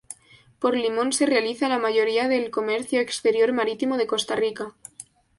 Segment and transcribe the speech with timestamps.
[0.59, 4.73] Por Limón se realiza la mayoría del comercio exterior marítimo de Costa Rica.